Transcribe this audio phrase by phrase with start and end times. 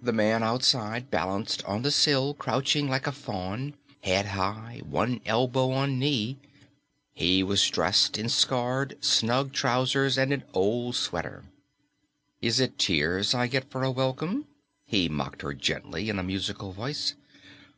[0.00, 5.72] The man outside balanced on the sill, crouching like a faun, head high, one elbow
[5.72, 6.38] on knee.
[7.12, 11.44] He was dressed in scarred, snug trousers and an old sweater.
[12.40, 14.46] "Is it tears I get for a welcome?"
[14.86, 17.14] he mocked her gently in a musical voice.